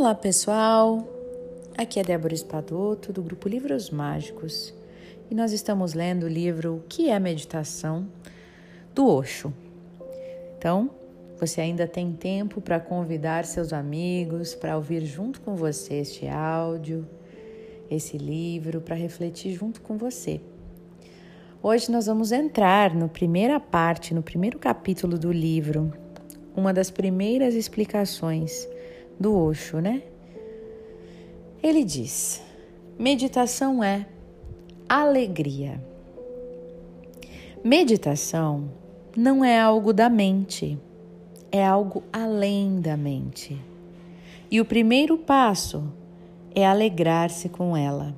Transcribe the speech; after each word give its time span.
Olá 0.00 0.14
pessoal, 0.14 1.06
aqui 1.76 2.00
é 2.00 2.02
Débora 2.02 2.32
Espadoto 2.32 3.12
do 3.12 3.22
grupo 3.22 3.46
Livros 3.50 3.90
Mágicos 3.90 4.72
e 5.30 5.34
nós 5.34 5.52
estamos 5.52 5.92
lendo 5.92 6.22
o 6.22 6.28
livro 6.28 6.76
O 6.76 6.84
que 6.88 7.10
é 7.10 7.20
Meditação 7.20 8.08
do 8.94 9.06
Osho. 9.06 9.52
Então, 10.56 10.90
você 11.38 11.60
ainda 11.60 11.86
tem 11.86 12.14
tempo 12.14 12.62
para 12.62 12.80
convidar 12.80 13.44
seus 13.44 13.74
amigos 13.74 14.54
para 14.54 14.74
ouvir 14.74 15.04
junto 15.04 15.38
com 15.42 15.54
você 15.54 15.96
este 15.96 16.26
áudio, 16.26 17.06
esse 17.90 18.16
livro, 18.16 18.80
para 18.80 18.96
refletir 18.96 19.52
junto 19.52 19.82
com 19.82 19.98
você. 19.98 20.40
Hoje 21.62 21.92
nós 21.92 22.06
vamos 22.06 22.32
entrar 22.32 22.94
na 22.94 23.06
primeira 23.06 23.60
parte, 23.60 24.14
no 24.14 24.22
primeiro 24.22 24.58
capítulo 24.58 25.18
do 25.18 25.30
livro, 25.30 25.92
uma 26.56 26.72
das 26.72 26.90
primeiras 26.90 27.54
explicações 27.54 28.66
do 29.20 29.36
Osho, 29.36 29.78
né? 29.80 30.02
Ele 31.62 31.84
diz: 31.84 32.42
meditação 32.98 33.84
é 33.84 34.06
alegria. 34.88 35.78
Meditação 37.62 38.70
não 39.14 39.44
é 39.44 39.60
algo 39.60 39.92
da 39.92 40.08
mente, 40.08 40.78
é 41.52 41.64
algo 41.64 42.02
além 42.10 42.80
da 42.80 42.96
mente. 42.96 43.60
E 44.50 44.60
o 44.60 44.64
primeiro 44.64 45.18
passo 45.18 45.84
é 46.54 46.66
alegrar-se 46.66 47.50
com 47.50 47.76
ela. 47.76 48.16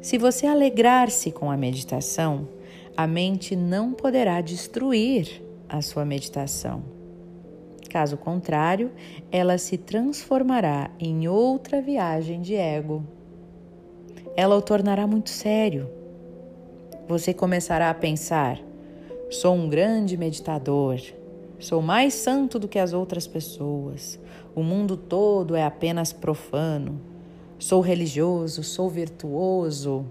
Se 0.00 0.16
você 0.16 0.46
alegrar-se 0.46 1.30
com 1.30 1.50
a 1.50 1.56
meditação, 1.56 2.48
a 2.96 3.06
mente 3.06 3.54
não 3.54 3.92
poderá 3.92 4.40
destruir 4.40 5.42
a 5.68 5.82
sua 5.82 6.04
meditação. 6.04 6.82
Caso 7.94 8.16
contrário, 8.16 8.90
ela 9.30 9.56
se 9.56 9.78
transformará 9.78 10.90
em 10.98 11.28
outra 11.28 11.80
viagem 11.80 12.40
de 12.40 12.56
ego. 12.56 13.04
Ela 14.34 14.56
o 14.56 14.60
tornará 14.60 15.06
muito 15.06 15.30
sério. 15.30 15.88
Você 17.06 17.32
começará 17.32 17.90
a 17.90 17.94
pensar: 17.94 18.60
sou 19.30 19.54
um 19.54 19.68
grande 19.68 20.16
meditador, 20.16 21.00
sou 21.60 21.80
mais 21.80 22.14
santo 22.14 22.58
do 22.58 22.66
que 22.66 22.80
as 22.80 22.92
outras 22.92 23.28
pessoas, 23.28 24.18
o 24.56 24.64
mundo 24.64 24.96
todo 24.96 25.54
é 25.54 25.62
apenas 25.62 26.12
profano, 26.12 27.00
sou 27.60 27.80
religioso, 27.80 28.64
sou 28.64 28.90
virtuoso. 28.90 30.04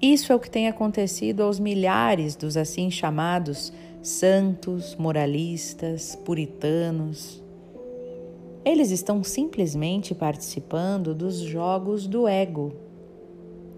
Isso 0.00 0.32
é 0.32 0.36
o 0.36 0.40
que 0.40 0.48
tem 0.48 0.68
acontecido 0.68 1.42
aos 1.42 1.58
milhares 1.58 2.36
dos 2.36 2.56
assim 2.56 2.92
chamados 2.92 3.72
santos, 4.02 4.96
moralistas, 4.96 6.16
puritanos. 6.16 7.42
Eles 8.64 8.90
estão 8.90 9.22
simplesmente 9.22 10.14
participando 10.14 11.14
dos 11.14 11.36
jogos 11.36 12.06
do 12.06 12.26
ego, 12.26 12.72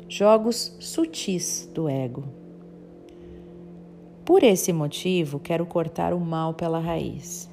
jogos 0.08 0.76
sutis 0.80 1.68
do 1.72 1.88
ego. 1.88 2.24
Por 4.24 4.42
esse 4.42 4.72
motivo, 4.72 5.40
quero 5.40 5.66
cortar 5.66 6.14
o 6.14 6.20
mal 6.20 6.54
pela 6.54 6.78
raiz. 6.78 7.50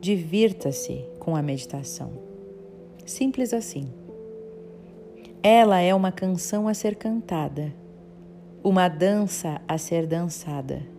Divirta-se 0.00 1.04
com 1.18 1.34
a 1.34 1.42
meditação. 1.42 2.12
Simples 3.06 3.54
assim. 3.54 3.88
Ela 5.42 5.80
é 5.80 5.94
uma 5.94 6.12
canção 6.12 6.68
a 6.68 6.74
ser 6.74 6.96
cantada, 6.96 7.72
uma 8.62 8.88
dança 8.88 9.60
a 9.66 9.78
ser 9.78 10.06
dançada 10.06 10.95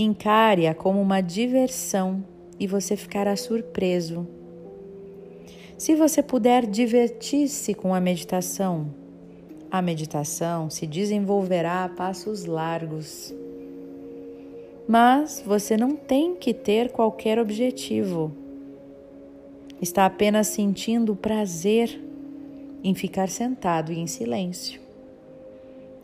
Encare-a 0.00 0.74
como 0.74 1.00
uma 1.02 1.20
diversão 1.20 2.24
e 2.56 2.68
você 2.68 2.96
ficará 2.96 3.34
surpreso. 3.34 4.28
Se 5.76 5.96
você 5.96 6.22
puder 6.22 6.64
divertir-se 6.66 7.74
com 7.74 7.92
a 7.92 8.00
meditação, 8.00 8.94
a 9.68 9.82
meditação 9.82 10.70
se 10.70 10.86
desenvolverá 10.86 11.82
a 11.82 11.88
passos 11.88 12.44
largos. 12.44 13.34
Mas 14.86 15.42
você 15.44 15.76
não 15.76 15.96
tem 15.96 16.36
que 16.36 16.54
ter 16.54 16.92
qualquer 16.92 17.36
objetivo. 17.36 18.30
Está 19.82 20.06
apenas 20.06 20.46
sentindo 20.46 21.16
prazer 21.16 22.00
em 22.84 22.94
ficar 22.94 23.28
sentado 23.28 23.92
e 23.92 23.98
em 23.98 24.06
silêncio 24.06 24.87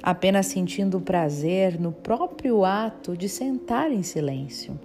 apenas 0.06 0.44
sentindo 0.48 1.00
prazer 1.00 1.80
no 1.80 1.90
próprio 1.90 2.62
ato 2.62 3.16
de 3.16 3.26
sentar 3.26 3.90
em 3.90 4.02
silêncio. 4.02 4.78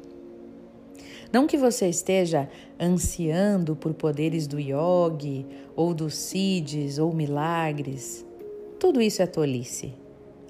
Não 1.30 1.46
que 1.46 1.58
você 1.58 1.90
esteja 1.90 2.48
ansiando 2.80 3.76
por 3.76 3.94
poderes 3.94 4.48
do 4.48 4.58
yogi, 4.58 5.46
ou 5.76 5.94
dos 5.94 6.16
siddhis, 6.16 6.98
ou 7.00 7.14
milagres. 7.14 8.26
Tudo 8.80 9.02
isso 9.02 9.22
é 9.22 9.28
tolice. 9.28 9.94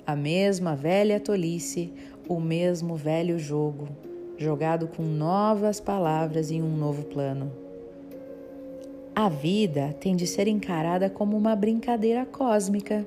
A 0.06 0.16
mesma 0.16 0.76
velha 0.76 1.20
tolice, 1.20 1.92
o 2.28 2.40
mesmo 2.40 2.96
velho 2.96 3.40
jogo, 3.40 3.90
jogado 4.38 4.88
com 4.88 5.02
novas 5.02 5.80
palavras 5.80 6.52
em 6.52 6.62
um 6.62 6.78
novo 6.78 7.06
plano. 7.06 7.52
A 9.16 9.30
vida 9.30 9.96
tem 10.00 10.16
de 10.16 10.28
ser 10.28 10.48
encarada 10.48 11.10
como 11.10 11.36
uma 11.36 11.56
brincadeira 11.56 12.24
cósmica 12.24 13.06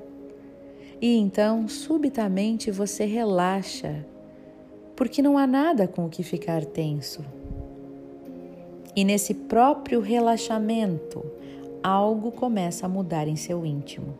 e 1.01 1.17
então, 1.17 1.67
subitamente, 1.67 2.71
você 2.71 3.05
relaxa, 3.05 4.05
porque 4.95 5.21
não 5.21 5.37
há 5.37 5.45
nada 5.45 5.87
com 5.87 6.05
o 6.05 6.09
que 6.09 6.23
ficar 6.23 6.63
tenso. 6.65 7.23
E 8.95 9.03
nesse 9.03 9.33
próprio 9.33 9.99
relaxamento, 9.99 11.25
algo 11.81 12.31
começa 12.31 12.85
a 12.85 12.89
mudar 12.89 13.27
em 13.27 13.35
seu 13.35 13.65
íntimo. 13.65 14.13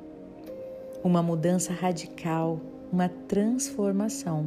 Uma 1.04 1.22
mudança 1.22 1.72
radical, 1.72 2.60
uma 2.92 3.08
transformação. 3.08 4.46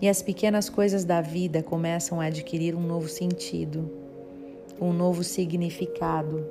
E 0.00 0.08
as 0.08 0.22
pequenas 0.22 0.70
coisas 0.70 1.04
da 1.04 1.20
vida 1.20 1.62
começam 1.62 2.20
a 2.20 2.24
adquirir 2.24 2.74
um 2.74 2.80
novo 2.80 3.08
sentido, 3.08 3.90
um 4.80 4.92
novo 4.92 5.22
significado. 5.22 6.46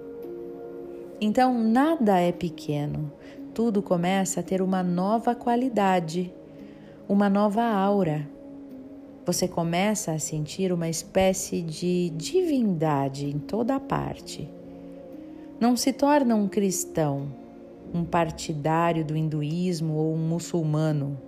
Então, 1.20 1.58
nada 1.62 2.20
é 2.20 2.32
pequeno, 2.32 3.12
tudo 3.60 3.82
começa 3.82 4.40
a 4.40 4.44
ter 4.44 4.62
uma 4.62 4.82
nova 4.82 5.36
qualidade, 5.36 6.32
uma 7.10 7.30
nova 7.30 7.62
aura. 7.62 8.26
Você 9.26 9.50
começa 9.50 10.14
a 10.14 10.18
sentir 10.18 10.72
uma 10.72 10.88
espécie 10.88 11.62
de 11.62 12.10
divindade 12.12 13.26
em 13.26 13.38
toda 13.38 13.76
a 13.76 13.80
parte. 13.82 14.48
Não 15.60 15.76
se 15.76 15.92
torna 15.92 16.36
um 16.36 16.48
cristão, 16.48 17.28
um 17.94 18.06
partidário 18.06 19.04
do 19.04 19.14
hinduísmo 19.14 19.94
ou 19.94 20.14
um 20.14 20.30
muçulmano. 20.30 21.20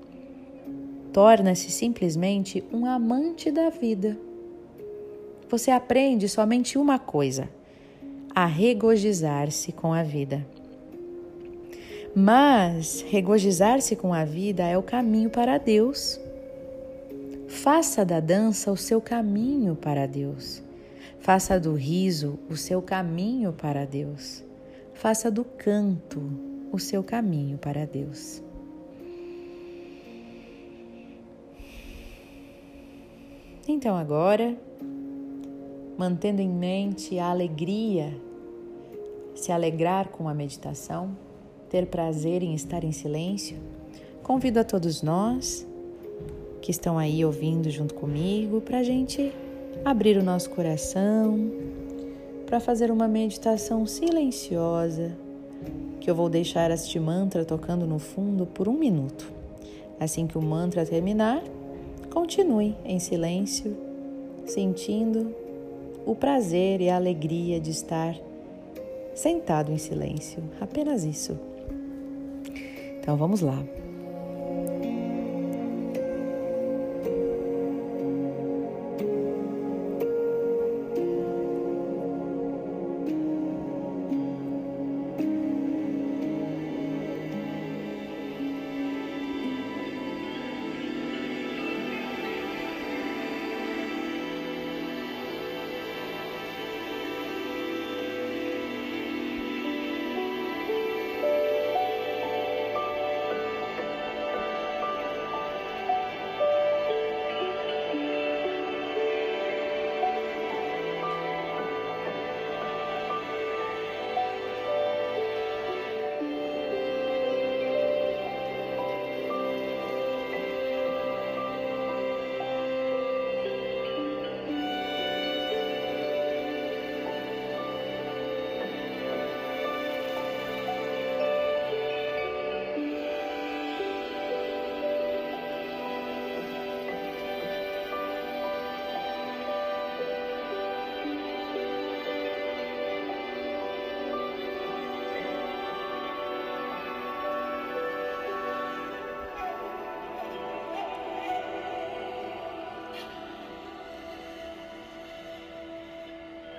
Torna-se 1.11 1.69
simplesmente 1.69 2.63
um 2.71 2.85
amante 2.85 3.51
da 3.51 3.69
vida. 3.69 4.17
Você 5.49 5.69
aprende 5.69 6.29
somente 6.29 6.77
uma 6.77 6.97
coisa: 6.97 7.49
a 8.33 8.45
regozijar-se 8.45 9.73
com 9.73 9.93
a 9.93 10.01
vida. 10.01 10.47
Mas 12.16 13.01
regozijar-se 13.07 13.95
com 13.95 14.13
a 14.13 14.25
vida 14.25 14.63
é 14.63 14.77
o 14.77 14.83
caminho 14.83 15.29
para 15.29 15.57
Deus. 15.57 16.19
Faça 17.47 18.03
da 18.03 18.19
dança 18.19 18.72
o 18.72 18.77
seu 18.77 18.99
caminho 18.99 19.75
para 19.75 20.05
Deus. 20.05 20.61
Faça 21.19 21.59
do 21.59 21.73
riso 21.73 22.38
o 22.49 22.57
seu 22.57 22.81
caminho 22.81 23.53
para 23.53 23.85
Deus. 23.85 24.44
Faça 24.94 25.31
do 25.31 25.45
canto 25.45 26.22
o 26.72 26.79
seu 26.79 27.03
caminho 27.03 27.57
para 27.57 27.85
Deus. 27.85 28.41
Então, 33.67 33.96
agora, 33.96 34.58
mantendo 35.97 36.41
em 36.41 36.49
mente 36.49 37.19
a 37.19 37.29
alegria, 37.29 38.13
se 39.35 39.52
alegrar 39.52 40.09
com 40.09 40.28
a 40.28 40.34
meditação, 40.34 41.16
ter 41.72 41.85
prazer 41.85 42.44
em 42.44 42.53
estar 42.53 42.84
em 42.84 42.91
silêncio, 42.91 43.56
convido 44.22 44.59
a 44.59 44.64
todos 44.64 45.02
nós 45.02 45.66
que 46.62 46.70
estão 46.70 47.00
aí 47.00 47.23
ouvindo 47.23 47.70
junto 47.70 47.94
comigo 47.94 48.59
para 48.59 48.79
a 48.79 48.84
gente 48.84 49.34
abrir 49.85 50.18
o 50.18 50.23
nosso 50.23 50.50
coração 50.50 51.50
para 52.46 52.59
fazer 52.59 52.91
uma 52.91 53.08
meditação 53.08 53.85
silenciosa 53.85 55.18
que 56.02 56.12
eu 56.12 56.14
vou 56.14 56.28
deixar 56.28 56.70
este 56.72 57.00
mantra 57.00 57.46
tocando 57.46 57.88
no 57.88 58.00
fundo 58.00 58.46
por 58.46 58.68
um 58.68 58.73
minuto. 58.73 59.32
Assim 59.97 60.28
que 60.28 60.38
o 60.38 60.41
mantra 60.41 60.85
terminar, 60.85 61.41
continue 62.09 62.76
em 62.84 63.00
silêncio, 63.00 63.78
sentindo 64.46 65.34
o 66.06 66.14
prazer 66.14 66.82
e 66.82 66.90
a 66.90 66.97
alegria 66.97 67.62
de 67.62 67.72
estar 67.72 68.14
sentado 69.16 69.72
em 69.72 69.78
silêncio. 69.78 70.44
Apenas 70.59 71.06
isso. 71.06 71.50
Então 73.01 73.17
vamos 73.17 73.41
lá. 73.41 73.57